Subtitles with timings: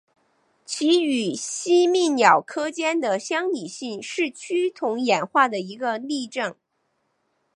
[0.65, 6.55] 其与吸蜜鸟科间的相拟性是趋同演化的一个例证。